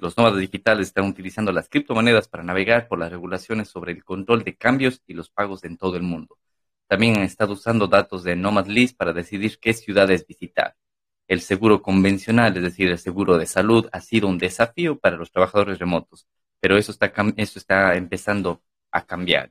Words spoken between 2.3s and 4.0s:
navegar por las regulaciones sobre